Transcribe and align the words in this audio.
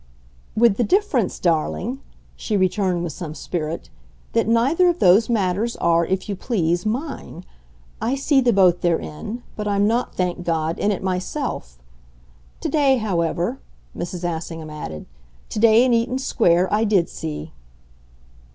"With 0.57 0.77
the 0.77 0.83
difference, 0.83 1.37
darling," 1.37 1.99
she 2.35 2.57
returned 2.57 3.03
with 3.03 3.13
some 3.13 3.35
spirit, 3.35 3.91
"that 4.33 4.47
neither 4.47 4.87
of 4.89 4.97
those 4.97 5.29
matters 5.29 5.75
are, 5.75 6.07
if 6.07 6.27
you 6.27 6.35
please, 6.35 6.87
mine. 6.87 7.45
I 8.01 8.15
see 8.15 8.41
the 8.41 8.51
boat 8.51 8.81
they're 8.81 8.97
in, 8.97 9.43
but 9.55 9.67
I'm 9.67 9.85
not, 9.87 10.15
thank 10.15 10.43
God, 10.43 10.79
in 10.79 10.91
it 10.91 11.03
myself. 11.03 11.77
To 12.61 12.67
day, 12.69 12.97
however," 12.97 13.59
Mrs. 13.95 14.23
Assingham 14.27 14.71
added, 14.71 15.05
"to 15.49 15.59
day 15.59 15.85
in 15.85 15.93
Eaton 15.93 16.17
Square 16.17 16.73
I 16.73 16.83
did 16.83 17.07
see." 17.07 17.53